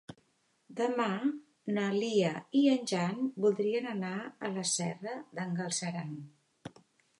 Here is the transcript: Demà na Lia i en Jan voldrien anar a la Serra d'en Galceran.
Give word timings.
Demà 0.77 1.09
na 1.75 1.83
Lia 1.97 2.31
i 2.63 2.63
en 2.77 2.89
Jan 2.93 3.21
voldrien 3.45 3.91
anar 3.93 4.15
a 4.49 4.53
la 4.57 4.67
Serra 4.73 5.15
d'en 5.39 5.57
Galceran. 5.63 6.19